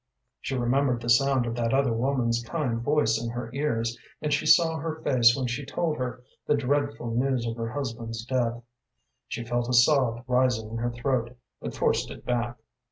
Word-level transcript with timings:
She 0.39 0.57
remembered 0.57 0.99
the 0.99 1.11
sound 1.11 1.45
of 1.45 1.53
that 1.57 1.75
other 1.75 1.93
woman's 1.93 2.43
kind 2.43 2.81
voice 2.81 3.21
in 3.23 3.29
her 3.29 3.51
ears, 3.53 3.95
and 4.19 4.33
she 4.33 4.47
saw 4.47 4.77
her 4.77 4.99
face 5.03 5.35
when 5.37 5.45
she 5.45 5.63
told 5.63 5.97
her 5.97 6.23
the 6.47 6.55
dreadful 6.57 7.11
news 7.11 7.45
of 7.45 7.55
her 7.55 7.69
husband's 7.69 8.25
death. 8.25 8.63
She 9.27 9.45
felt 9.45 9.69
a 9.69 9.73
sob 9.73 10.23
rising 10.25 10.71
in 10.71 10.77
her 10.77 10.89
throat, 10.89 11.37
but 11.61 11.75
forced 11.75 12.09
it 12.09 12.25
back. 12.25 12.57